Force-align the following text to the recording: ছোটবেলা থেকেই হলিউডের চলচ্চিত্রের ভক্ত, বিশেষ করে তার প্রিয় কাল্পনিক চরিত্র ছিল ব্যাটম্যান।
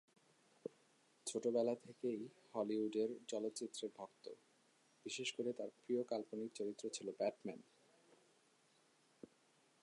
ছোটবেলা 1.27 1.75
থেকেই 1.75 2.19
হলিউডের 2.53 3.09
চলচ্চিত্রের 3.27 3.91
ভক্ত, 3.97 4.25
বিশেষ 5.05 5.29
করে 5.33 5.51
তার 5.53 5.69
প্রিয় 5.77 6.01
কাল্পনিক 6.03 6.49
চরিত্র 6.53 6.83
ছিল 6.89 7.07
ব্যাটম্যান। 7.17 7.59